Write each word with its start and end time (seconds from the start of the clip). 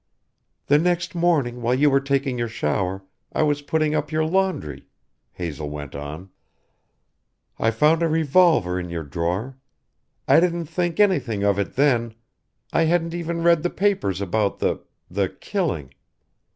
"The 0.65 0.79
next 0.79 1.13
morning 1.13 1.61
while 1.61 1.75
you 1.75 1.87
were 1.91 1.99
taking 1.99 2.39
your 2.39 2.47
shower 2.47 3.05
I 3.33 3.43
was 3.43 3.61
putting 3.61 3.93
up 3.93 4.11
your 4.11 4.25
laundry," 4.25 4.87
Hazel 5.33 5.69
went 5.69 5.93
on. 5.93 6.31
"I 7.59 7.69
found 7.69 8.01
a 8.01 8.07
revolver 8.07 8.79
in 8.79 8.89
your 8.89 9.03
drawer. 9.03 9.57
I 10.27 10.39
didn't 10.39 10.65
think 10.65 10.99
anything 10.99 11.43
of 11.43 11.59
it 11.59 11.75
then 11.75 12.15
I 12.73 12.85
hadn't 12.85 13.13
even 13.13 13.43
read 13.43 13.61
the 13.61 13.69
papers 13.69 14.21
about 14.21 14.57
the 14.57 14.77
the 15.07 15.29
killing. 15.29 15.93